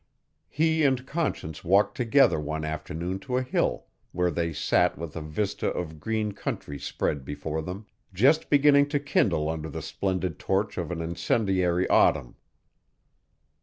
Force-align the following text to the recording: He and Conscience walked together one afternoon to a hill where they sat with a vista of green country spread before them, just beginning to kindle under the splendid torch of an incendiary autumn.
He 0.49 0.81
and 0.83 1.05
Conscience 1.05 1.63
walked 1.63 1.95
together 1.95 2.39
one 2.39 2.65
afternoon 2.65 3.19
to 3.19 3.37
a 3.37 3.43
hill 3.43 3.85
where 4.13 4.31
they 4.31 4.51
sat 4.51 4.97
with 4.97 5.15
a 5.15 5.21
vista 5.21 5.67
of 5.67 5.99
green 5.99 6.31
country 6.31 6.79
spread 6.79 7.23
before 7.23 7.61
them, 7.61 7.85
just 8.11 8.49
beginning 8.49 8.87
to 8.89 8.99
kindle 8.99 9.47
under 9.47 9.69
the 9.69 9.83
splendid 9.83 10.39
torch 10.39 10.79
of 10.79 10.89
an 10.89 11.01
incendiary 11.01 11.87
autumn. 11.87 12.33